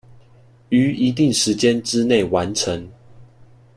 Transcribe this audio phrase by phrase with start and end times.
[0.69, 2.89] 於一定時間之内完成